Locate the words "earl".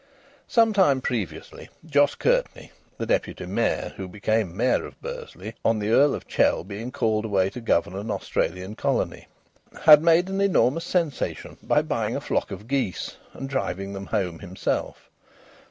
5.91-6.15